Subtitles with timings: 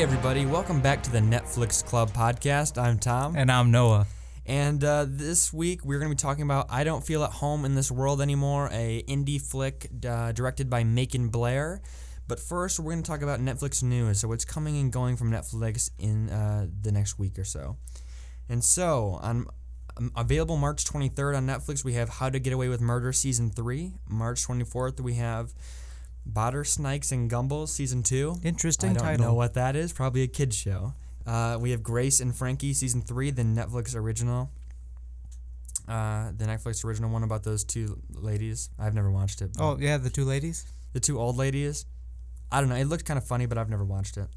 [0.00, 2.82] Hey, everybody, welcome back to the Netflix Club podcast.
[2.82, 3.36] I'm Tom.
[3.36, 4.06] And I'm Noah.
[4.46, 7.66] And uh, this week we're going to be talking about I Don't Feel at Home
[7.66, 11.82] in This World Anymore, a indie flick uh, directed by Macon Blair.
[12.26, 15.30] But first, we're going to talk about Netflix news, so what's coming and going from
[15.30, 17.76] Netflix in uh, the next week or so.
[18.48, 19.48] And so, on
[19.98, 23.50] um, available March 23rd on Netflix, we have How to Get Away with Murder Season
[23.50, 23.92] 3.
[24.08, 25.52] March 24th, we have
[26.28, 28.36] Bottersnikes and Gumbles Season 2.
[28.42, 29.26] Interesting I don't title.
[29.26, 29.92] know what that is.
[29.92, 30.94] Probably a kid's show.
[31.26, 34.50] Uh, we have Grace and Frankie season three, the Netflix original.
[35.88, 38.70] Uh, the Netflix original one about those two ladies.
[38.78, 39.50] I've never watched it.
[39.58, 40.64] Oh yeah, the two ladies.
[40.92, 41.84] the two old ladies.
[42.52, 42.76] I don't know.
[42.76, 44.28] It looked kind of funny, but I've never watched it.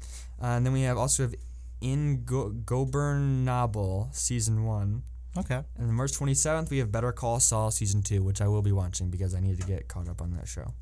[0.42, 1.34] Uh, and then we have also have
[1.80, 5.02] In Go- Gobernable season one.
[5.36, 5.56] Okay.
[5.76, 8.70] And then March 27th, we have Better Call Saul season two, which I will be
[8.72, 10.74] watching because I need to get caught up on that show.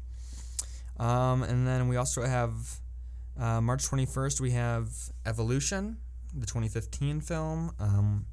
[0.98, 2.52] Um, and then we also have
[3.38, 4.90] uh, March 21st, we have
[5.24, 5.96] Evolution,
[6.34, 7.72] the 2015 film.
[7.78, 8.26] Um,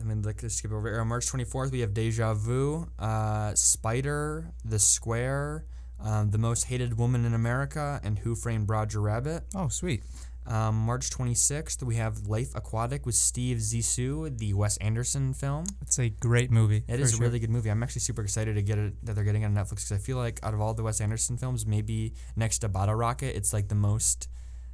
[0.00, 1.04] I mean, like, let's skip over here.
[1.04, 5.66] March 24th, we have Deja Vu, uh, Spider, The Square,
[6.02, 9.44] um, The Most Hated Woman in America, and Who Framed Roger Rabbit.
[9.54, 10.02] Oh sweet.
[10.50, 15.64] Um, March 26th, we have Life Aquatic with Steve Zissou, the Wes Anderson film.
[15.80, 16.82] It's a great movie.
[16.88, 17.70] It is is a really good movie.
[17.70, 19.98] I'm actually super excited to get it that they're getting it on Netflix because I
[19.98, 23.52] feel like out of all the Wes Anderson films, maybe next to Bottle Rocket, it's
[23.52, 24.26] like the most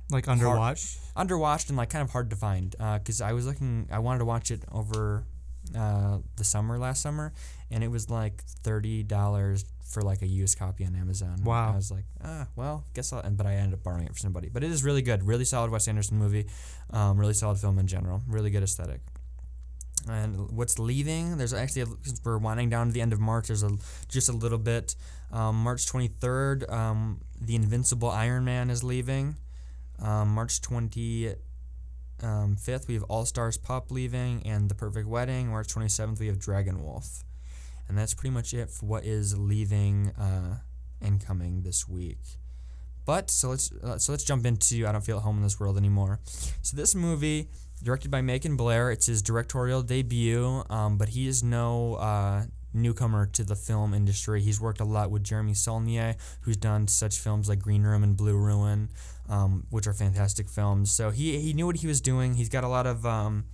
[0.08, 0.98] like underwatched.
[1.14, 2.70] underwatched and like kind of hard to find.
[2.70, 5.26] Because I was looking, I wanted to watch it over
[5.76, 7.34] uh, the summer last summer,
[7.70, 11.42] and it was like thirty dollars for like a used copy on Amazon.
[11.44, 11.72] Wow.
[11.72, 13.20] I was like, ah, well, guess I'll.
[13.20, 14.48] and- But I ended up borrowing it from somebody.
[14.48, 16.46] But it is really good, really solid Wes Anderson movie,
[16.90, 19.00] um, really solid film in general, really good aesthetic.
[20.08, 21.36] And what's leaving?
[21.36, 23.48] There's actually a, since we're winding down to the end of March.
[23.48, 23.70] There's a
[24.08, 24.94] just a little bit.
[25.32, 29.36] Um, March 23rd, um, the Invincible Iron Man is leaving.
[29.98, 31.36] Um, March 25th,
[32.86, 35.48] we have All Stars Pop leaving and The Perfect Wedding.
[35.48, 37.24] March 27th, we have Dragon Wolf.
[37.88, 40.58] And that's pretty much it for what is leaving uh,
[41.00, 42.18] and coming this week.
[43.04, 45.60] But so let's uh, so let's jump into I don't feel at home in this
[45.60, 46.18] world anymore.
[46.62, 47.48] So this movie,
[47.82, 50.64] directed by Macon Blair, it's his directorial debut.
[50.68, 54.42] Um, but he is no uh, newcomer to the film industry.
[54.42, 58.16] He's worked a lot with Jeremy Saulnier, who's done such films like Green Room and
[58.16, 58.90] Blue Ruin,
[59.28, 60.90] um, which are fantastic films.
[60.90, 62.34] So he he knew what he was doing.
[62.34, 63.44] He's got a lot of um,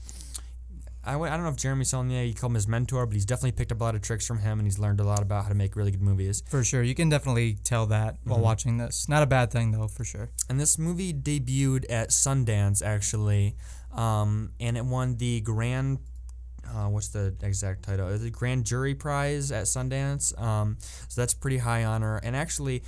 [1.05, 3.25] I, w- I don't know if Jeremy Saulnier, you call him his mentor, but he's
[3.25, 5.43] definitely picked up a lot of tricks from him and he's learned a lot about
[5.43, 6.43] how to make really good movies.
[6.49, 6.83] For sure.
[6.83, 8.43] You can definitely tell that while Mhm.
[8.43, 9.09] watching this.
[9.09, 10.31] Not a bad thing though, for sure.
[10.49, 13.57] And this movie debuted at Sundance actually,
[13.93, 15.99] um, and it won the Grand.
[16.65, 18.17] Uh, what's the exact title?
[18.17, 20.41] The Grand Jury Prize at Sundance.
[20.41, 22.19] Um, so that's pretty high honor.
[22.23, 22.85] And actually,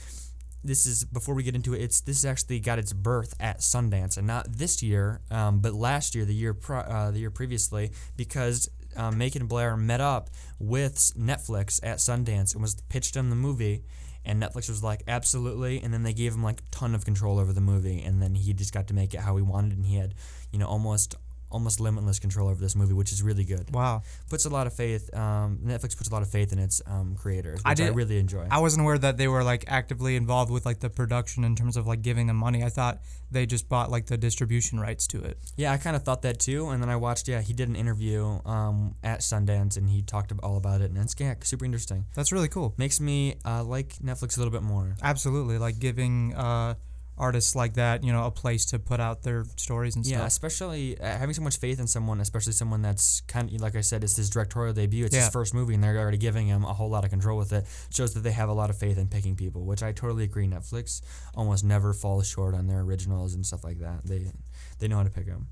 [0.64, 1.82] this is before we get into it.
[1.82, 6.14] It's this actually got its birth at Sundance, and not this year, um, but last
[6.14, 10.96] year, the year pri- uh, the year previously, because um, Macon Blair met up with
[11.18, 13.84] Netflix at Sundance and was pitched them the movie.
[14.26, 15.82] And Netflix was like, absolutely.
[15.82, 18.02] And then they gave him like a ton of control over the movie.
[18.02, 19.72] And then he just got to make it how he wanted.
[19.72, 20.14] And he had,
[20.50, 21.14] you know, almost
[21.54, 23.72] almost limitless control over this movie, which is really good.
[23.72, 24.02] Wow.
[24.28, 25.08] Puts a lot of faith.
[25.14, 27.94] Um, Netflix puts a lot of faith in its um, creators, which I I, did-
[27.96, 28.46] really enjoy.
[28.50, 31.76] I wasn't aware that they were like actively involved with like the production in terms
[31.76, 32.62] of like giving them money.
[32.62, 33.00] I thought
[33.30, 35.38] they just bought like the distribution rights to it.
[35.56, 37.28] Yeah, I kind of thought that too, and then I watched.
[37.28, 40.98] Yeah, he did an interview um, at Sundance, and he talked all about it, and
[40.98, 42.04] it's yeah, super interesting.
[42.14, 42.74] That's really cool.
[42.76, 44.96] Makes me uh, like Netflix a little bit more.
[45.02, 45.58] Absolutely.
[45.58, 46.74] Like giving uh,
[47.16, 50.20] artists like that, you know, a place to put out their stories and Yeah, stuff.
[50.22, 53.76] Yeah, especially uh, having so much faith in someone, especially someone that's kind of like
[53.76, 55.04] I said, it's his directorial debut.
[55.04, 55.22] It's Yeah.
[55.24, 57.66] his first movie, and they're already giving him a whole lot of control with it.
[57.90, 60.46] Shows that they have a lot of faith in picking people, which I totally agree.
[60.48, 61.00] Netflix
[61.34, 64.04] almost never falls short on their originals and stuff like that.
[64.04, 64.32] They
[64.80, 65.48] they know how to pick them.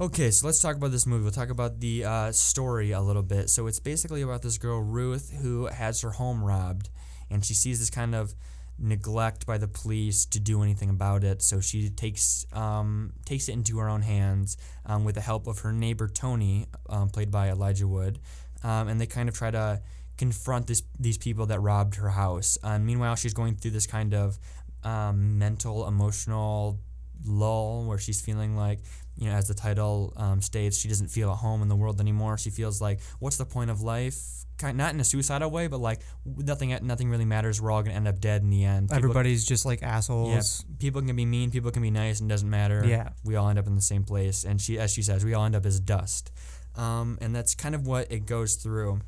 [0.00, 1.24] Okay, so let's talk about this movie.
[1.24, 3.50] We'll talk about the uh, story a little bit.
[3.50, 6.88] So it's basically about this girl Ruth who has her home robbed,
[7.30, 8.32] and she sees this kind of
[8.78, 11.42] neglect by the police to do anything about it.
[11.42, 15.60] So she takes um, takes it into her own hands um, with the help of
[15.60, 18.18] her neighbor Tony, um, played by Elijah Wood,
[18.62, 19.82] um, and they kind of try to
[20.16, 22.58] confront this these people that robbed her house.
[22.62, 24.38] Um, meanwhile, she's going through this kind of
[24.84, 26.80] um, mental, emotional
[27.24, 28.78] lull where she's feeling like
[29.16, 32.00] you know as the title um, states she doesn't feel at home in the world
[32.00, 35.78] anymore she feels like what's the point of life not in a suicidal way but
[35.80, 38.96] like nothing nothing really matters we're all gonna end up dead in the end People-
[38.98, 40.64] Everybody's just like assholes.
[40.68, 43.10] Yeah, people can be mean people can be nice and doesn't matter Yeah.
[43.24, 45.44] we all end up in the same place and she as she says we all
[45.44, 46.30] end up as dust
[46.76, 49.00] um, and that's kind of what it goes through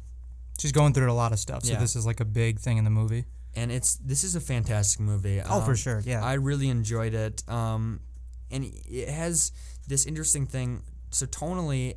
[0.58, 1.64] She's going through a lot of stuff.
[1.64, 1.81] So Yeah.
[1.81, 3.25] this is like a big thing in the movie.
[3.56, 6.03] and it's this is a fantastic movie Oh, for Um, sure.
[6.05, 6.23] Yeah.
[6.23, 7.43] I really enjoyed it.
[7.49, 8.00] Um,
[8.50, 9.53] and it has
[9.88, 10.82] this interesting thing.
[11.12, 11.94] So tonally,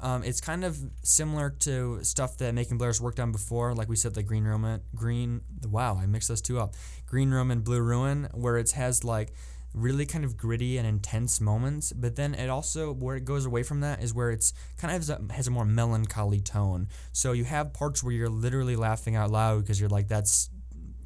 [0.00, 3.96] um, it's kind of similar to stuff that Macon Blair's worked on before, like we
[3.96, 5.42] said, the Green Room, Green.
[5.64, 6.74] Wow, I mixed those two up.
[7.06, 9.32] Green Room and Blue Ruin, where it has like
[9.74, 13.62] really kind of gritty and intense moments, but then it also where it goes away
[13.62, 16.88] from that is where it's kind of has a, has a more melancholy tone.
[17.12, 20.50] So you have parts where you're literally laughing out loud because you're like that's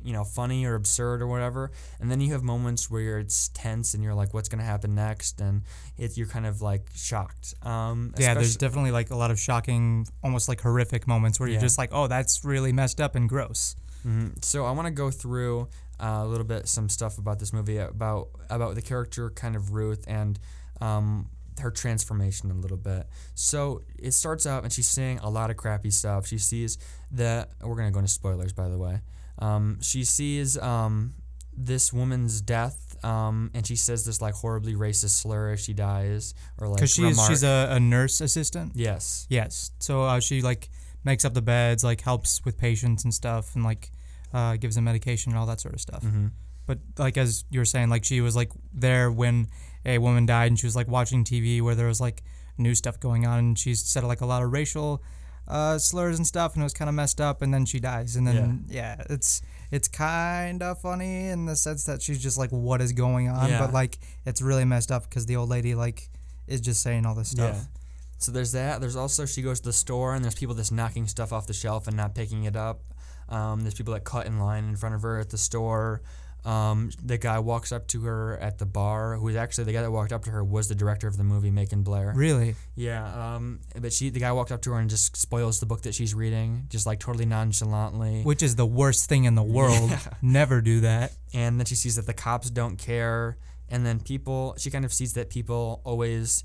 [0.04, 3.94] you know funny or absurd or whatever, and then you have moments where it's tense
[3.94, 5.62] and you're like what's gonna happen next, and
[5.98, 7.54] it you're kind of like shocked.
[7.62, 11.54] Um, Yeah, there's definitely like a lot of shocking, almost like horrific moments where you're
[11.56, 11.60] Yeah.
[11.68, 13.74] just like, oh, that's really messed up and gross.
[14.06, 14.44] Mhm.
[14.44, 15.68] So I want to go through
[16.00, 19.72] uh, a little bit some stuff about this movie about about the character kind of
[19.72, 20.38] Ruth and
[20.80, 21.30] um,
[21.60, 23.06] her transformation a little bit.
[23.34, 26.26] So it starts out and she's seeing a lot of crappy stuff.
[26.26, 26.76] She sees
[27.12, 29.00] that we're gonna go into spoilers by the way.
[29.38, 31.14] Um, she sees um,
[31.56, 32.80] this woman's death.
[33.04, 36.94] Um, and she says this like horribly racist slur as she dies, or like Because
[36.94, 38.72] she's she's a, a nurse assistant.
[38.74, 39.72] yes, Yes.
[39.78, 40.70] So uh, she like
[41.04, 43.90] makes up the beds, like helps with patients and stuff, and like
[44.32, 46.02] uh, gives them medication and all that sort of stuff.
[46.02, 46.28] hmm
[46.66, 49.48] But like as you were saying, like she was like there when
[49.84, 52.22] a woman died, and she was like watching TV where there was like
[52.56, 55.02] new stuff going on, and she said like a lot of racial
[55.46, 58.16] uh, slurs and stuff, and it was kind of messed up, and then she dies,
[58.16, 62.50] and then yeah, it's it's kind of funny in the sense that she's just like,
[62.50, 63.48] what is going on?
[63.48, 63.58] Yeah.
[63.58, 66.10] But like it's really messed up because the old lady like
[66.46, 67.56] is just saying all this stuff.
[67.56, 67.80] Yeah.
[68.18, 68.80] So there's that.
[68.80, 71.52] There's also she goes to the store and there's people just knocking stuff off the
[71.52, 72.82] shelf and not picking it up.
[73.28, 76.02] Um, there's people that cut in line in front of her at the store.
[76.44, 79.82] Um, the guy walks up to her at the bar, who is actually the guy
[79.82, 82.12] that walked up to her was the director of the movie, Macon Blair.
[82.14, 82.54] Really?
[82.76, 83.34] Yeah.
[83.36, 85.94] Um, but she, the guy walked up to her and just spoils the book that
[85.94, 88.22] she's reading, just like totally nonchalantly.
[88.22, 89.90] Which is the worst thing in the world.
[89.90, 90.00] Yeah.
[90.22, 91.12] Never do that.
[91.32, 93.38] and then she sees that the cops don't care
[93.68, 96.44] and then people she kind of sees that people always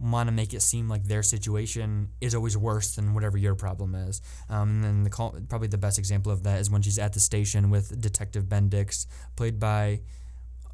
[0.00, 3.94] want to make it seem like their situation is always worse than whatever your problem
[3.94, 6.98] is um, and then the call, probably the best example of that is when she's
[6.98, 9.06] at the station with detective bendix
[9.36, 10.00] played by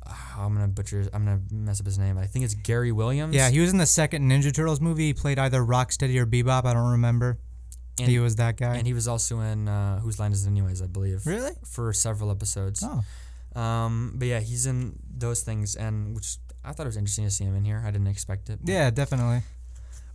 [0.06, 3.34] ah, i'm gonna butcher i'm gonna mess up his name i think it's gary williams
[3.34, 5.06] Yeah, he was in the second Ninja Turtles movie.
[5.08, 6.64] He played either Rocksteady or Bebop.
[6.64, 7.38] I don't remember.
[7.98, 8.76] and, he was that guy.
[8.76, 11.52] and he was also in uh, whose line is it anyways i believe really?
[11.64, 16.84] for several episodes Oh, um, but yeah he's in those things and which i thought
[16.84, 19.42] it was interesting to see him in here i didn't expect it yeah, definitely.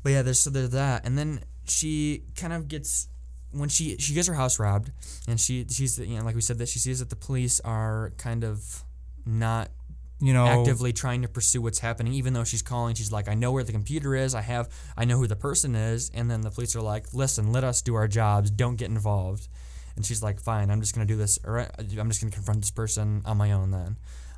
[0.04, 3.08] But yeah, there's so there's that, and then she kind of gets
[3.52, 4.92] when she she gets her house robbed,
[5.28, 8.12] and she she's you know like we said that she sees that the police are
[8.18, 8.84] kind of
[9.26, 9.70] not
[10.20, 12.96] You know, actively trying to pursue what's happening, even though she's calling.
[12.96, 14.34] She's like, I know where the computer is.
[14.34, 17.52] I have I know who the person is, and then the police are like, Listen,
[17.52, 18.50] let us do our jobs.
[18.50, 19.48] Don't get involved.
[19.96, 22.72] And she's like, Fine, I'm just gonna do this, or I'm just gonna confront this
[22.72, 23.98] person on my own then.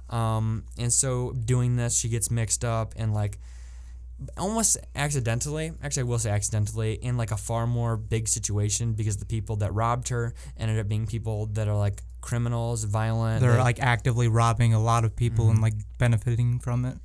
[0.10, 3.40] Um, and so doing this, she gets mixed up and like
[4.38, 9.18] almost accidentally actually i will say accidentally in like a far more big situation because
[9.18, 13.54] the people that robbed her ended up being people that are like criminals violent they're
[13.54, 15.64] they- like actively robbing a lot of people and Mhm.
[15.64, 16.98] like benefiting from it.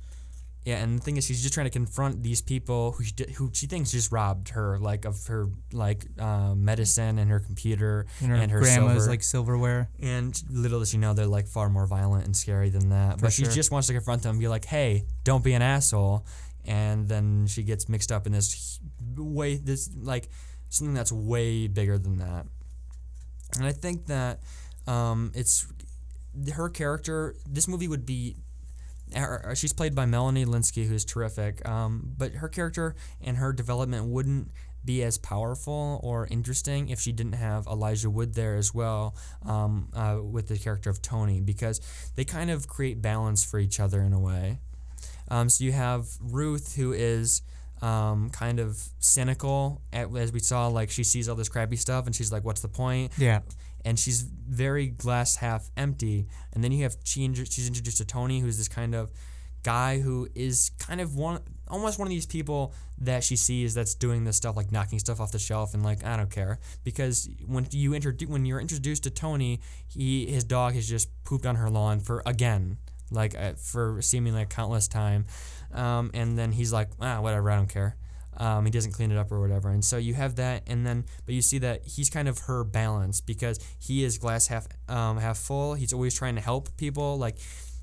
[0.65, 3.49] Yeah and the thing is she's just trying to confront these people who she, who
[3.53, 8.29] she thinks just robbed her like of her like uh, medicine and her computer And
[8.29, 9.09] her, And her grandma's silver.
[9.09, 9.89] like silverware.
[10.01, 13.27] and little does she know they're like far more violent and scary than that For
[13.27, 16.25] but she just wants to confront them and be like hey don't be an asshole
[16.65, 18.79] and then she gets mixed up in this
[19.17, 20.29] way this like
[20.67, 22.45] something that's way bigger than that
[23.57, 24.41] and i think that
[24.87, 25.65] um, it's
[26.53, 28.35] her character this movie would be
[29.15, 34.05] her- she's played by melanie lynskey who's terrific um, but her character and her development
[34.05, 34.51] wouldn't
[34.85, 39.13] be as powerful or interesting if she didn't have Elijah Wood there as well
[39.45, 41.81] um, uh, with the character of Tony because
[42.15, 44.59] they kind of create balance for each other in a way.
[45.27, 47.41] Um, so you have Ruth who is
[47.81, 52.15] um, kind of cynical as we saw like she sees all this crappy stuff and
[52.15, 53.41] she's like what's the point Yeah.
[53.85, 56.27] And she's very glass half empty.
[56.53, 59.11] And then you have she she's introduced to Tony, who's this kind of
[59.63, 63.93] guy who is kind of one almost one of these people that she sees that's
[63.93, 67.29] doing this stuff like knocking stuff off the shelf and like I don't care because
[67.45, 71.55] when you introduce when you're introduced to Tony, he his dog has just pooped on
[71.55, 72.77] her lawn for again
[73.11, 75.25] like uh, for seemingly countless time,
[75.73, 77.95] um, and then he's like ah whatever I don't care.
[78.39, 81.05] Um, he doesn't clean it up or whatever, and so you have that, and then
[81.25, 85.17] but you see that he's kind of her balance because he is glass half um,
[85.17, 85.73] half full.
[85.73, 87.17] He's always trying to help people.
[87.17, 87.37] Like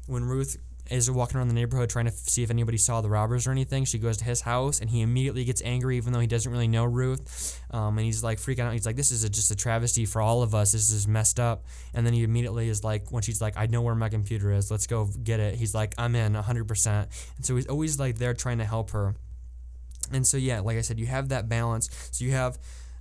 [0.06, 0.56] when Ruth
[0.90, 3.50] is walking around the neighborhood trying to f- see if anybody saw the robbers or
[3.50, 3.84] anything.
[3.84, 6.68] She goes to his house and he immediately gets angry, even though he doesn't really
[6.68, 7.60] know Ruth.
[7.70, 8.72] Um, and he's like freaking out.
[8.72, 10.72] He's like, "This is a, just a travesty for all of us.
[10.72, 13.82] This is messed up." And then he immediately is like, when she's like, "I know
[13.82, 14.70] where my computer is.
[14.70, 18.34] Let's go get it." He's like, "I'm in 100%." And so he's always like there
[18.34, 19.14] trying to help her.
[20.12, 21.88] And so yeah, like I said, you have that balance.
[22.12, 22.58] So you have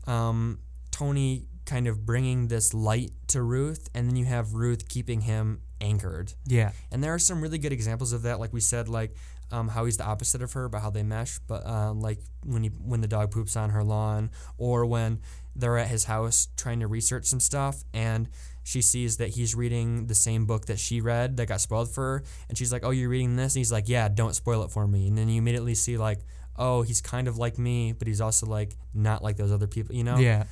[0.07, 0.59] um,
[0.91, 5.61] Tony kind of bringing this light to Ruth, and then you have Ruth keeping him
[5.81, 6.33] anchored.
[6.45, 6.71] Yeah.
[6.91, 9.15] And there are some really good examples of that, like we said, like
[9.51, 11.39] um, how he's the opposite of her, but how they mesh.
[11.47, 15.21] But um, like when he when the dog poops on her lawn, or when
[15.55, 18.29] they're at his house trying to research some stuff, and
[18.63, 22.03] she sees that he's reading the same book that she read that got spoiled for
[22.03, 24.71] her, and she's like, "Oh, you're reading this?" And he's like, "Yeah, don't spoil it
[24.71, 26.19] for me." And then you immediately see like,
[26.57, 29.95] "Oh, he's kind of like me, but he's also like not like those other people,"
[29.95, 30.17] you know?
[30.17, 30.45] Yeah.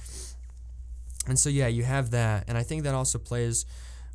[1.27, 3.65] And so yeah, you have that, and I think that also plays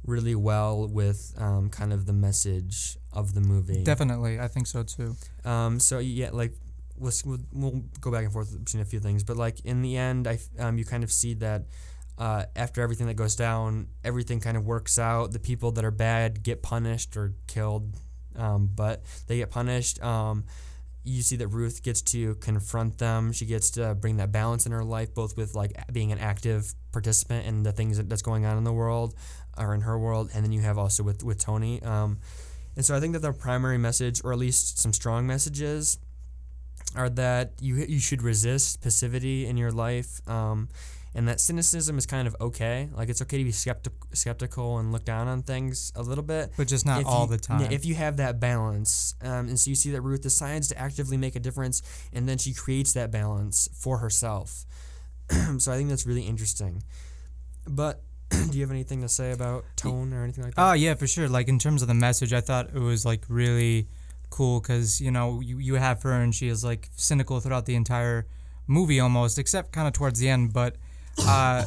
[0.04, 3.82] really well with um, kind of the message of the movie.
[3.82, 4.38] Definitely.
[4.38, 5.16] I think so too.
[5.44, 6.52] Um, so yeah, like
[6.96, 9.96] we'll, we'll we'll go back and forth between a few things, but like in the
[9.96, 11.64] end, I um, you kind of see that
[12.18, 15.32] uh, after everything that goes down, everything kind of works out.
[15.32, 17.96] The people that are bad get punished or killed,
[18.36, 20.02] um, but they get punished.
[20.02, 20.44] Um,
[21.08, 23.32] you see that Ruth gets to confront them.
[23.32, 26.74] She gets to bring that balance in her life, both with like being an active
[26.92, 29.14] participant in the things that, that's going on in the world
[29.56, 31.82] or in her world, and then you have also with with Tony.
[31.82, 32.18] Um,
[32.76, 35.98] and so I think that the primary message, or at least some strong messages,
[36.94, 40.68] are that you you should resist passivity in your life, um,
[41.18, 42.88] and that cynicism is kind of okay.
[42.94, 46.52] Like it's okay to be skeptic, skeptical and look down on things a little bit,
[46.56, 47.72] But just not all you- the time.
[47.72, 51.16] If you have that balance, um, and so you see that Ruth decides to actively
[51.16, 51.82] make a difference,
[52.12, 54.64] and then she creates that balance for herself.
[55.58, 56.84] so I think that's really interesting.
[57.66, 60.70] But do you have anything to say about tone or anything like that?
[60.70, 61.28] Oh yeah, for sure.
[61.28, 63.88] Like in terms of the message, I thought it was like really
[64.30, 67.74] cool because you know you, you have her and she is like cynical throughout the
[67.74, 68.26] entire
[68.68, 70.52] movie almost, except kind of towards the end.
[70.52, 70.76] But
[71.26, 71.64] uh,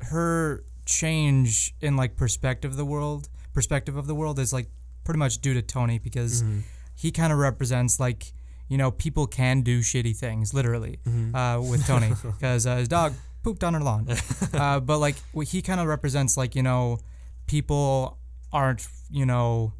[0.00, 4.68] her change in like perspective of the world, perspective of the world is like
[5.04, 6.62] pretty much due to Tony because Mhm.
[6.94, 8.32] he kind of represents like
[8.68, 11.34] you know people can do shitty things literally Mhm.
[11.34, 14.06] uh, with Tony because uh, his dog pooped on her lawn.
[14.54, 16.98] uh, but like he kind of represents like you know
[17.46, 18.18] people
[18.52, 19.72] aren't you know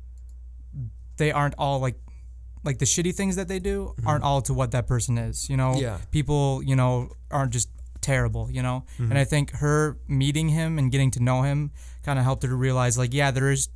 [1.17, 1.99] they aren't all like
[2.65, 5.49] like the shitty things that they do aren't all to what that person is.
[5.49, 5.99] You know, Yeah.
[6.11, 7.69] people you know aren't just
[8.13, 8.45] terrible.
[8.57, 9.25] You know, and mm-hmm.
[9.25, 11.59] I think her meeting him and getting to know him
[12.09, 13.69] kind of helped her to realize like yeah there is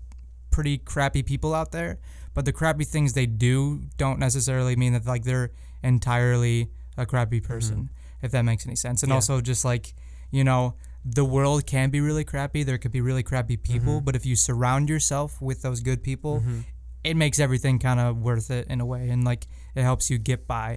[0.50, 1.98] pretty crappy people out there
[2.34, 3.54] but the crappy things they do
[3.96, 5.50] don't necessarily mean that like they're
[5.82, 7.52] entirely a crappy mm-hmm.
[7.52, 7.90] person
[8.22, 9.16] if that makes any sense and Yeah.
[9.16, 9.94] also just like
[10.30, 10.62] you know
[11.04, 14.04] the world can be really crappy there could be really crappy people Mm-hmm.
[14.06, 16.60] but if you surround yourself with those good people mm-hmm.
[17.04, 20.16] it makes everything kind of worth it in a way and like it helps you
[20.18, 20.68] get by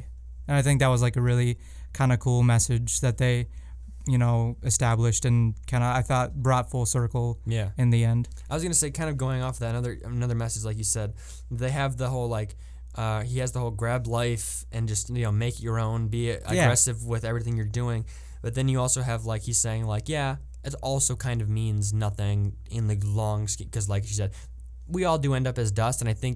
[0.47, 1.57] and i think that was like a really
[1.99, 3.47] kind of cool message that they
[4.07, 7.69] you know established and kind of i thought brought full circle Yeah.
[7.77, 10.63] in the end I was gonna say, kind of going off that another another message,
[10.69, 11.09] like you said,
[11.49, 12.55] they have the whole like.
[13.03, 16.07] Uh, he has the whole grab life and just you know make it your own,
[16.07, 18.05] be aggressive with everything you're doing.
[18.43, 21.91] But then you also have like he's saying like yeah, it also kind of means
[21.93, 24.31] nothing in the long scheme because like she said,
[24.87, 26.35] we all do end up as dust, and I think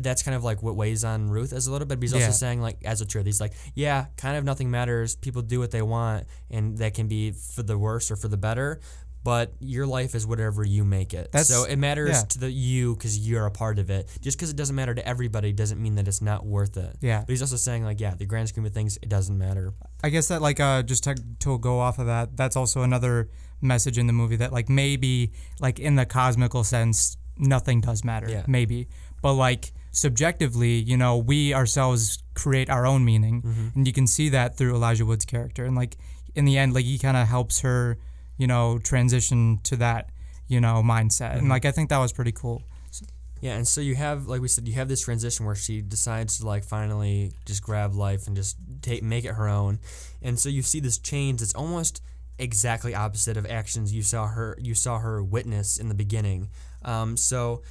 [0.00, 1.98] that's kind of like what weighs on Ruth as a little bit.
[1.98, 2.26] But he's Yeah.
[2.26, 5.16] also saying like as a truth, he's like yeah, kind of nothing matters.
[5.16, 8.36] People do what they want, and that can be for the worse or for the
[8.36, 8.80] better.
[9.24, 11.32] But your life is whatever you make it.
[11.32, 12.22] That's- so it matters yeah.
[12.22, 14.08] to the you because you're a part of it.
[14.22, 16.96] Just because it doesn't matter to everybody doesn't mean that it's not worth it.
[17.00, 19.74] yeah But he's also saying like, yeah, the grand scheme of things, it doesn't matter.
[20.04, 23.28] I guess that like uh just to, to go off of that, that's also another
[23.60, 28.30] message in the movie that like maybe like in the cosmical sense nothing does matter.
[28.30, 28.44] Yeah.
[28.46, 28.88] Maybe.
[29.20, 33.68] But like subjectively, you know, we ourselves create our own meaning Mm-hmm.
[33.74, 35.96] and you can see that through Elijah Wood's character and like
[36.34, 37.98] in the end like he kind of helps her,
[38.36, 40.10] you know, transition to that,
[40.46, 41.30] you know, mindset.
[41.30, 41.38] Mm-hmm.
[41.38, 42.62] And like I think that was pretty cool.
[43.40, 46.38] Yeah, and so you have, like we said, you have this transition where she decides
[46.38, 49.78] to like finally just grab life and just take make it her own,
[50.20, 51.40] and so you see this change.
[51.40, 52.02] It's almost
[52.38, 56.48] exactly opposite of actions you saw her you saw her witness in the beginning.
[56.84, 57.62] Um, so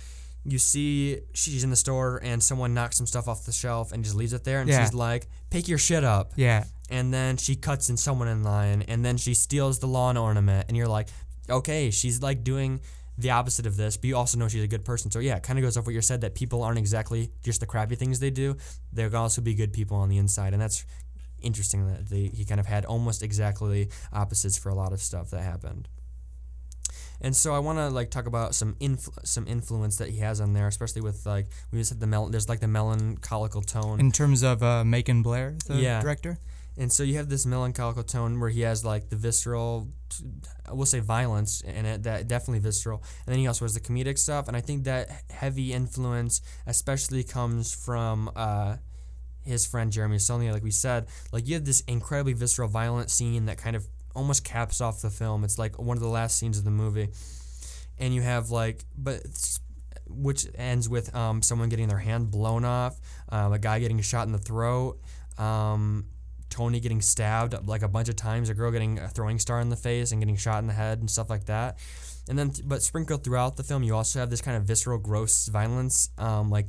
[0.49, 4.03] you see she's in the store and someone knocks some stuff off the shelf and
[4.03, 4.83] just leaves it there, and Yeah.
[4.83, 6.63] she's like, "Pick your shit up." Yeah.
[6.89, 10.63] and then she cuts in someone in line and then she steals the lawn ornament
[10.69, 11.09] and you're like
[11.49, 12.79] okay she's like doing
[13.17, 15.43] the opposite of this but you also know she's a good person so yeah it
[15.43, 18.21] kind of goes off what you said that people aren't exactly just the crappy things
[18.21, 18.55] they do
[18.93, 20.85] they can also be good people on the inside and that's
[21.41, 25.29] interesting that they, he kind of had almost exactly opposites for a lot of stuff
[25.31, 25.89] that happened
[27.21, 30.39] And so I want to like talk about some influ- some influence that he has
[30.39, 33.99] on there, especially with like we just had the mel- there's like the melancholical tone.
[33.99, 36.01] In terms of uh, Macon Blair, the Yeah.
[36.01, 36.39] director.
[36.79, 39.87] And so you have this melancholical tone where he has like the visceral,
[40.69, 43.01] I will say violence in it, that definitely visceral.
[43.25, 44.47] And then he also has the comedic stuff.
[44.47, 48.75] And I think that heavy influence especially comes from uh,
[49.43, 50.53] his friend Jeremy Saulnier.
[50.53, 54.43] Like we said, like you have this incredibly visceral, violent scene that kind of almost
[54.43, 55.43] caps off the film.
[55.43, 57.09] It's like one of the last scenes of the movie.
[57.99, 59.21] And you have like, but
[60.09, 64.25] which ends with um, someone getting their hand blown off, um, a guy getting shot
[64.25, 64.99] in the throat.
[65.37, 66.05] Um,
[66.49, 69.69] Tony getting stabbed like a bunch of times, a girl getting a throwing star in
[69.69, 71.77] the face and getting shot in the head and stuff like that.
[72.29, 75.47] And then, but sprinkled throughout the film, you also have this kind of visceral, gross
[75.47, 76.67] violence, um, like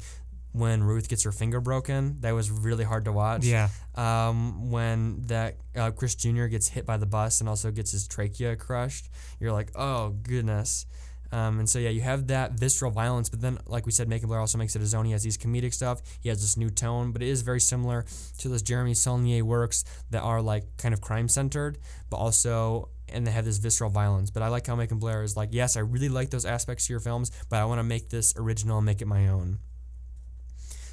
[0.53, 2.17] when Ruth gets her finger broken.
[2.21, 3.45] That was really hard to watch.
[3.45, 3.69] Yeah.
[3.95, 6.47] Um, when that uh, Chris Jr.
[6.47, 10.87] gets hit by the bus and also gets his trachea crushed, you're like, oh goodness.
[11.31, 14.29] Um, and so yeah, you have that visceral violence, but then like we said, Macon
[14.29, 15.05] Blair also makes it his own.
[15.05, 16.01] He has these comedic stuff.
[16.21, 18.07] He has this new tone, but it is very similar
[18.39, 21.79] to those Jeremy Saulnier works that are like kind of crime centered,
[22.09, 24.31] but also and they have this visceral violence.
[24.31, 26.93] But I like how Macon Blair is like, yes, I really like those aspects to
[26.93, 29.59] your films, but I want to make this original and make it my own.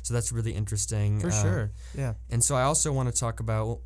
[0.05, 1.19] So that's really interesting.
[1.19, 1.71] For uh, sure.
[1.97, 2.13] Yeah.
[2.29, 3.79] and so I also want to talk about.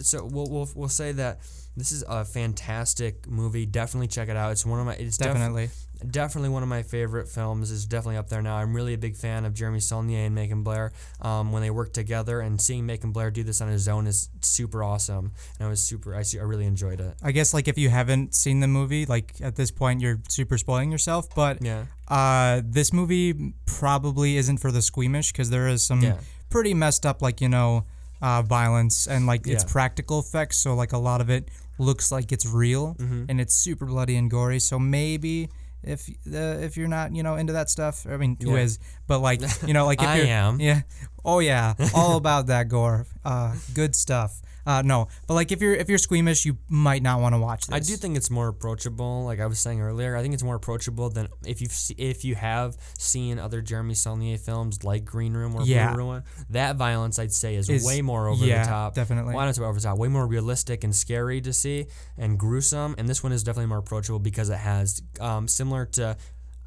[0.00, 1.40] So we'll, we'll, we'll say that
[1.76, 3.66] this is a fantastic movie.
[3.66, 4.52] Definitely check it out.
[4.52, 4.94] It's one of my.
[4.94, 5.68] It's definitely Definitely.
[6.10, 7.70] Definitely one of my favorite films.
[7.70, 8.56] Is definitely up there now.
[8.56, 10.92] I'm really a big fan of Jeremy Saulnier and Macon Blair.
[11.20, 14.28] Um, when they work together and seeing Macon Blair do this on his own is
[14.40, 15.32] super awesome.
[15.58, 16.14] And I was super.
[16.14, 17.14] I, I really enjoyed it.
[17.22, 20.58] I guess like if you haven't seen the movie, like at this point you're super
[20.58, 21.34] spoiling yourself.
[21.34, 21.84] But Yeah.
[22.08, 26.18] uh, this movie probably isn't for the squeamish because there is some Yeah.
[26.50, 27.84] pretty messed up like you know
[28.20, 30.58] uh, violence and like it's practical effects.
[30.58, 33.26] So like a lot of it looks like it's real Mm-hmm.
[33.28, 34.58] and it's super bloody and gory.
[34.60, 35.48] So maybe.
[35.82, 38.62] If uh, if you're not you know into that stuff, I mean who Yeah.
[38.64, 38.78] is?
[39.06, 40.60] But like you know like if I you're am.
[40.60, 40.82] yeah
[41.24, 45.74] oh yeah all about that gore uh, good stuff uh, no but like if you're
[45.74, 48.48] if you're squeamish you might not want to watch this I do think it's more
[48.48, 49.24] approachable.
[49.24, 52.24] Like I was saying earlier, I think it's more approachable than if you've se- if
[52.24, 55.92] you have seen other Jeremy Saulnier films like Green Room or Yeah.
[55.94, 56.22] Blue Ruin.
[56.50, 58.94] That violence, I'd say, is, Is- way more over yeah, the top.
[58.94, 59.34] definitely.
[59.34, 59.98] Why not over the top?
[59.98, 62.94] Way more realistic and scary to see and gruesome.
[62.98, 66.16] And this one is definitely more approachable because it has um, similar to.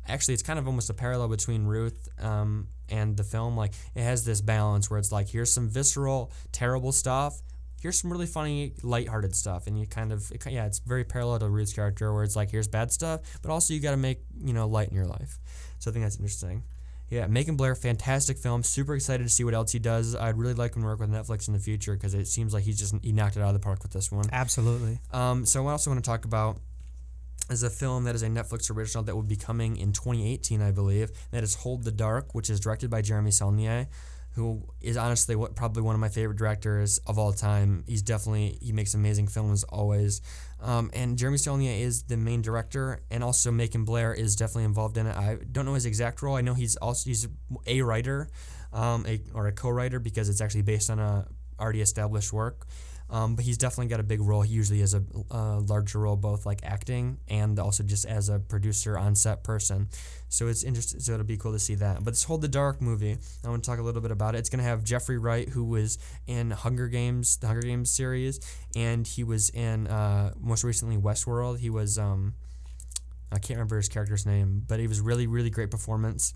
[0.08, 3.56] Actually, it's kind of almost a parallel between Ruth um, and the film.
[3.56, 7.42] Like it has this balance where it's like here's some visceral, terrible stuff.
[7.82, 11.40] Here's some really funny, lighthearted stuff, and you kind of, it, yeah, it's very parallel
[11.40, 14.20] to Ruth's character, where it's like here's bad stuff, but also you got to make
[14.40, 15.40] you know light in your life.
[15.80, 16.64] So I think that's interesting.
[17.10, 18.64] Yeah, Macon Blair, fantastic film.
[18.64, 20.16] Super excited to see what else he does.
[20.16, 22.64] I'd really like him to work with Netflix in the future because it seems like
[22.64, 24.26] he's just he knocked it out of the park with this one.
[24.32, 26.58] absolutely Um, so I also want to talk about
[27.50, 30.72] is a film that is a Netflix original that will be coming in 2018, I
[30.72, 31.12] believe.
[31.32, 33.88] That is Hold the Dark, which is directed by Jeremy Saulnier,
[34.34, 37.84] who is honestly what probably one of my favorite directors of all time.
[37.88, 40.22] He's definitely he makes amazing films always.
[40.62, 44.98] Um, and Jeremy Saulnier is the main director, and also Macon Blair is definitely involved
[44.98, 45.16] in it.
[45.16, 46.36] I don't know his exact role.
[46.36, 47.28] I know he's also he's
[47.68, 48.30] a writer,
[48.72, 51.28] um, a, or a co-writer because it's actually based on a
[51.60, 52.68] already established work.
[53.12, 54.42] Um, but he's definitely got a big role.
[54.42, 55.04] He usually has a
[55.60, 59.90] larger role, both like acting and also just as a producer on set person.
[60.30, 61.02] So it's interesting.
[61.02, 62.06] So it'll be cool to see that.
[62.06, 64.38] But this Hold the Dark movie, I want to talk a little bit about it.
[64.38, 68.40] It's gonna have Jeffrey Wright, who was in Hunger Games, the Hunger Games series,
[68.78, 71.60] and he was in uh, most recently Westworld.
[71.60, 72.34] He was um,
[73.30, 76.34] I can't remember his character's name, but it was really really great performance.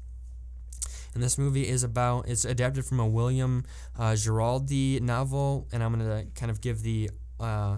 [1.16, 3.64] And this movie is about, it's adapted from a William
[3.98, 7.10] uh, Giraldi novel, and I'm going to kind of give the.
[7.40, 7.78] Uh,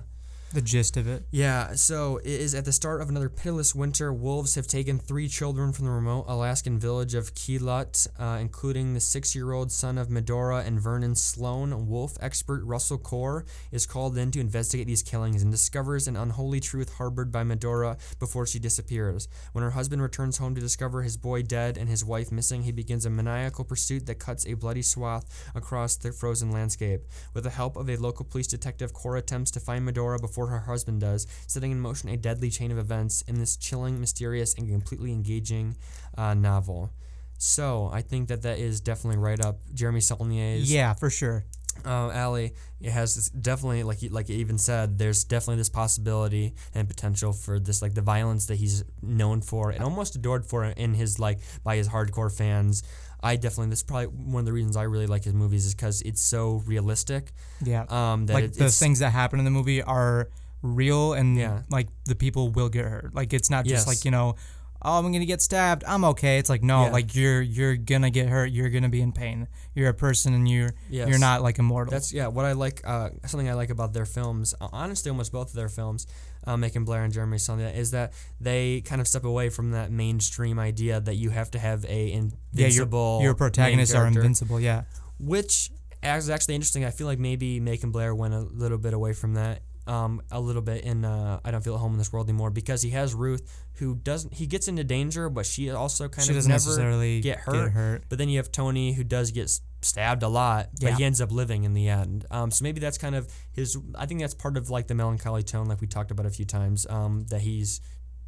[0.54, 4.14] the gist of it yeah, so it is at the start of another pitiless winter.
[4.14, 9.00] Wolves have taken three children from the remote Alaskan village of Keelut, uh, including the
[9.00, 11.88] six year old son of Medora and Vernon Sloan.
[11.88, 16.60] Wolf expert Russell Core is called in to investigate these killings and discovers an unholy
[16.60, 19.28] truth harbored by Medora before she disappears.
[19.52, 22.72] When her husband returns home to discover his boy dead and his wife missing, he
[22.72, 27.02] begins a maniacal pursuit that cuts a bloody swath across the frozen landscape.
[27.34, 30.60] With the help of a local police detective, Core attempts to find Medora before her
[30.60, 34.70] husband does, setting in motion a deadly chain of events in this chilling, mysterious, and
[34.70, 35.76] completely engaging
[36.16, 36.92] uh, novel.
[37.40, 41.46] So I think that that is definitely right up Jeremy Saulnier's yeah for sure
[41.86, 42.54] uh, alley.
[42.80, 44.98] It has this definitely like like you even said.
[44.98, 49.72] There's definitely this possibility and potential for this like the violence that he's known for
[49.72, 52.84] and almost adored for in his like by his hardcore fans.
[53.22, 55.74] I definitely this is probably one of the reasons I really like his movies is
[55.76, 57.32] because it's so realistic.
[57.64, 60.30] yeah Um, that like it, the things that happen in the movie are
[60.62, 61.62] real and Yeah.
[61.70, 63.14] like the people will get hurt.
[63.16, 63.88] Like it's not just Yes.
[63.88, 64.36] like you know,
[64.84, 65.84] oh I'm gonna get stabbed.
[65.88, 66.38] I'm okay.
[66.38, 66.92] It's like no, Yeah.
[66.92, 68.52] like you're you're gonna get hurt.
[68.52, 69.48] You're gonna be in pain.
[69.74, 71.08] You're a person and you're Yes.
[71.10, 71.92] you're not like immortal.
[71.92, 72.28] That's yeah.
[72.28, 75.70] What I like, uh, something I like about their films, honestly, almost both of their
[75.70, 76.06] films,
[76.48, 79.92] uh, Macon Blair and Jeremy Saulnier, is that they kind of step away from that
[79.92, 82.22] mainstream idea that you have to have a yeah,
[82.54, 83.20] invincible.
[83.22, 84.60] your your main protagonists are invincible.
[84.60, 84.84] Yeah,
[85.20, 85.70] which
[86.02, 86.86] is actually interesting.
[86.86, 89.62] I feel like maybe Macon Blair went a little bit away from that.
[89.88, 92.50] Um, a little bit in uh, I don't feel at home in this world anymore
[92.50, 93.42] because he has Ruth
[93.76, 97.22] who doesn't he gets into danger but she also kind she of doesn't never necessarily
[97.22, 98.04] get hurt.
[98.10, 99.50] But then you have Tony who does get
[99.82, 100.96] stabbed a lot, but Yeah.
[100.98, 102.26] he ends up living in the end.
[102.32, 103.78] Um, so maybe that's kind of his.
[103.96, 106.46] I think that's part of like the melancholy tone, like we talked about a few
[106.46, 106.86] times.
[106.90, 107.80] Um, that he's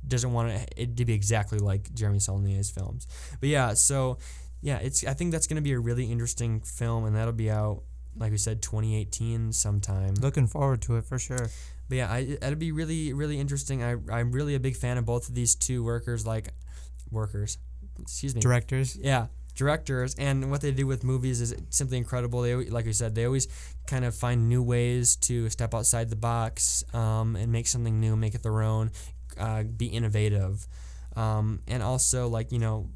[0.08, 3.06] doesn't want it to be exactly like Jeremy Saulnier's films.
[3.42, 4.18] But yeah, so
[4.62, 5.06] yeah, it's.
[5.06, 7.84] I think that's going to be a really interesting film, and that'll be out.
[8.20, 10.16] Like we said, 2018 sometime.
[10.16, 11.50] Looking forward to it for sure.
[11.88, 13.84] But yeah, I, it'll be really, really interesting.
[13.84, 16.50] I, I'm really a big fan of both of these two workers, like
[17.10, 17.58] workers.
[18.00, 18.42] Excuse me.
[18.42, 18.96] Directors.
[18.96, 22.42] Yeah, directors, and what they do with movies is simply incredible.
[22.42, 23.48] They, like we said, they always
[23.88, 28.16] kind of find new ways to step outside the box um, and make something new,
[28.16, 28.92] make it their own,
[29.38, 30.68] uh, be innovative,
[31.16, 32.90] um, and also like you know,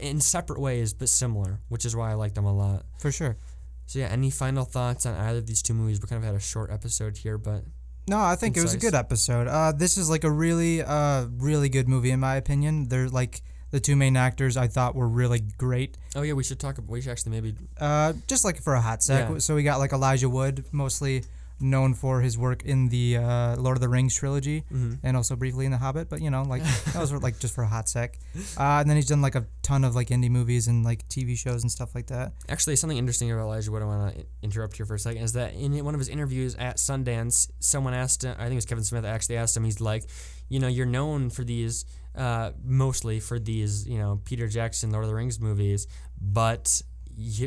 [0.00, 2.84] in separate ways but similar, which is why I like them a lot.
[2.98, 3.36] For sure.
[3.86, 6.00] So yeah, any final thoughts on either of these two movies?
[6.00, 7.64] We kind of had a short episode here, but
[8.08, 9.46] No, I think it was a good episode.
[9.48, 12.88] Uh, this is like a really, uh, really good movie in my opinion.
[12.88, 15.98] They're like the two main actors I thought were really great.
[16.14, 16.78] oh yeah, we should talk.
[16.78, 19.28] About, we should actually maybe Uh, just like for a hot sec.
[19.30, 19.38] Yeah.
[19.38, 21.24] So we got like Elijah Wood, mostly
[21.60, 24.98] known for his work in the uh, Lord of the Rings trilogy, Mhm.
[25.02, 26.08] and also briefly in The Hobbit.
[26.10, 28.18] But you know, like that was like just for a hot sec.
[28.58, 31.36] Uh, and then he's done like a ton of like indie movies and like TV
[31.36, 32.32] shows and stuff like that.
[32.48, 35.32] Actually, something interesting about Elijah Wood I want to interrupt here for a second is
[35.32, 38.66] that in one of his interviews at Sundance, someone asked him, I think it was
[38.66, 40.04] Kevin Smith actually asked him, he's like,
[40.48, 45.04] you know, you're known for these, uh, mostly for these, you know, Peter Jackson, Lord
[45.04, 45.86] of the Rings movies,
[46.20, 46.82] but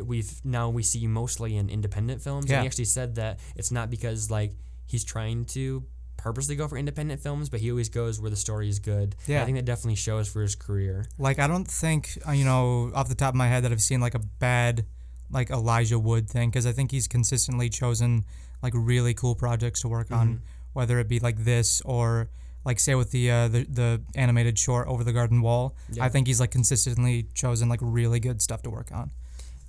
[0.05, 2.45] we've now we see mostly in independent films.
[2.45, 2.61] And Yeah.
[2.61, 4.53] he actually said that it's not because like
[4.85, 5.83] he's trying to
[6.17, 9.15] purposely go for independent films, but he always goes where the story is good.
[9.25, 9.41] And Yeah.
[9.41, 11.05] I think that definitely shows for his career.
[11.17, 13.81] Like I don't think uh, you know off the top of my head that I've
[13.81, 14.85] seen like a bad
[15.31, 18.25] like Elijah Wood thing because I think he's consistently chosen
[18.63, 20.41] like really cool projects to work on,
[20.73, 22.29] whether it be like this or
[22.65, 25.75] like say with the uh, the the animated short Over the Garden Wall.
[25.91, 26.03] Yeah.
[26.03, 29.11] I think he's like consistently chosen like really good stuff to work on.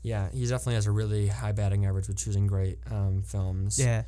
[0.03, 3.79] Yeah, he definitely has a really high batting average with choosing great um, films.
[3.79, 4.05] Yeah,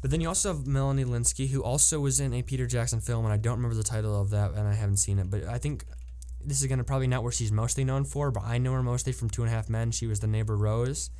[0.00, 3.24] But then you also have Melanie Lynskey, who also was in a Peter Jackson film,
[3.24, 5.30] and I don't remember the title of that, and I haven't seen it.
[5.30, 5.84] But I think
[6.42, 9.12] this is gonna probably not where she's mostly known for, but I know her mostly
[9.12, 9.90] from Two and a Half Men.
[9.90, 11.10] She was the neighbor Rose,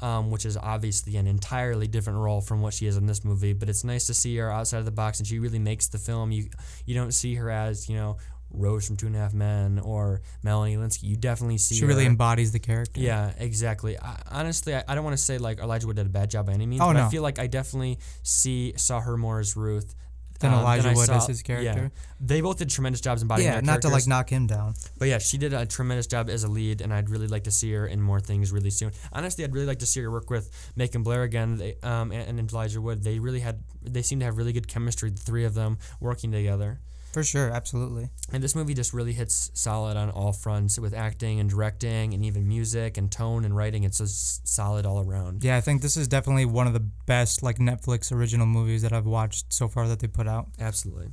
[0.00, 3.52] um, which is obviously an entirely different role from what she is in this movie.
[3.52, 5.98] But it's nice to see her outside of the box, and she really makes the
[5.98, 6.32] film.
[6.32, 6.48] You
[6.86, 8.16] you don't see her as you know
[8.50, 11.04] Rose from Two and a Half Men or Melanie Lynskey.
[11.04, 13.00] You definitely see she really embodies the character.
[13.00, 13.98] yeah, exactly.
[13.98, 16.46] I, honestly, I, I don't want to say like Elijah Wood did a bad job
[16.46, 16.80] by any means.
[16.82, 19.94] Oh, but I feel like I definitely see saw her more as Ruth
[20.40, 21.90] Than um, Elijah I Wood saw- as his character.
[21.92, 24.74] Yeah, they both did tremendous jobs embodying Yeah, not to like knock him down.
[24.98, 27.50] But yeah, she did a tremendous job as a lead, and I'd really like to
[27.50, 28.92] see her in more things really soon.
[29.12, 32.38] Honestly, I'd really like to see her work with Macon Blair again, they, um, and,
[32.38, 33.02] and Elijah Wood.
[33.02, 36.32] They really had, they seem to have really good chemistry, the three of them working
[36.32, 36.80] together.
[37.16, 38.10] For sure, absolutely.
[38.30, 42.22] And this movie just really hits solid on all fronts with acting and directing, and
[42.22, 43.84] even music and tone and writing.
[43.84, 45.42] It's just solid all around.
[45.42, 48.92] Yeah, I think this is definitely one of the best like Netflix original movies that
[48.92, 50.48] I've watched so far that they put out.
[50.60, 51.08] Absolutely.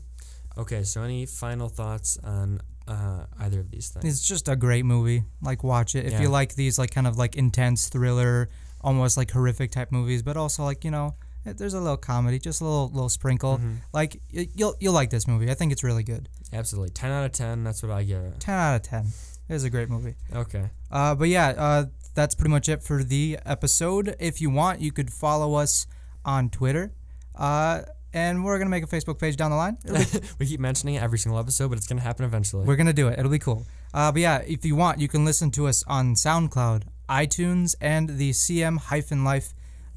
[0.57, 4.03] Okay, so any final thoughts on uh, either of these things?
[4.03, 5.23] It's just a great movie.
[5.41, 6.23] Like watch it if Yeah.
[6.23, 8.49] you like these like kind of like intense thriller,
[8.81, 12.61] almost like horrific type movies, but also like you know there's a little comedy, just
[12.61, 13.57] a little little sprinkle.
[13.57, 13.77] Mhm.
[13.93, 15.49] Like you'll you'll like this movie.
[15.51, 16.29] I think it's really good.
[16.51, 16.91] Absolutely.
[16.91, 18.39] 10 out of 10, that's what I give it.
[18.39, 19.07] Ten out of ten.
[19.49, 20.15] It is a great movie.
[20.33, 20.69] Okay.
[20.91, 24.15] Uh, but yeah, uh, that's pretty much it for the episode.
[24.19, 25.85] If you want, you could follow us
[26.23, 26.93] on Twitter.
[27.35, 27.81] Uh,
[28.13, 29.77] and we're gonna make a Facebook page down the line.
[29.83, 30.05] Be
[30.39, 32.65] we keep mentioning it every single episode, but it's going to happen eventually.
[32.65, 33.17] We're gonna do it.
[33.19, 33.65] It'll be cool.
[33.93, 38.17] Uh, but yeah, if you want, you can listen to us on SoundCloud, iTunes, and
[38.17, 38.31] the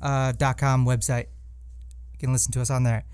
[0.00, 1.26] cm-life.com website.
[2.18, 3.04] You can listen to us on there.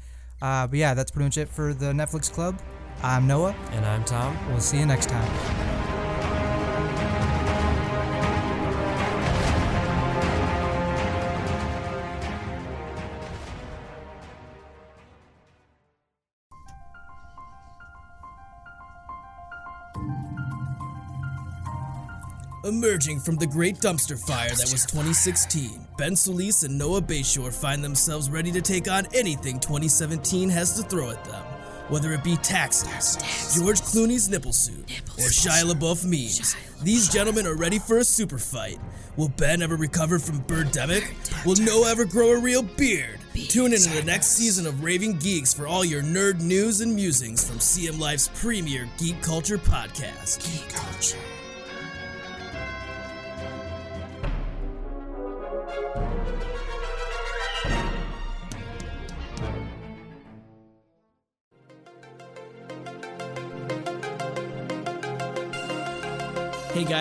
[0.40, 2.60] Uh, but yeah, that's pretty much it for the Netflix Club.
[3.02, 3.54] I'm Noah.
[3.72, 4.36] and I'm Tom.
[4.48, 5.28] We'll see you next time.
[22.64, 27.84] Emerging from the great dumpster fire that was 2016, Ben Solis and Noah Bayshore find
[27.84, 31.42] themselves ready to take on anything 2017 has to throw at them.
[31.88, 33.16] Whether it be taxes,
[33.54, 38.38] George Clooney's nipple suit, or Shia LaBeouf memes, these gentlemen are ready for a super
[38.38, 38.78] fight.
[39.16, 41.04] Will Ben ever recover from Birdemic?
[41.44, 43.20] Will Noah ever grow a real beard?
[43.48, 46.94] Tune in to the next season of Raving Geeks for all your nerd news and
[46.94, 50.40] musings from CM Life's premier geek culture podcast.
[50.50, 51.41] Geek culture.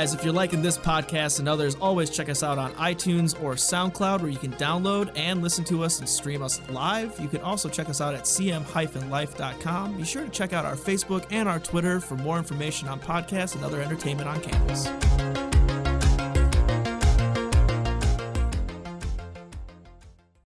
[0.01, 3.53] Guys, if you're liking this podcast and others, always check us out on iTunes or
[3.53, 7.19] SoundCloud where you can download and listen to us and stream us live.
[7.19, 9.97] You can also check us out at cm-life.com.
[9.97, 13.53] Be sure to check out our Facebook and our Twitter for more information on podcasts
[13.53, 14.87] and other entertainment on campus.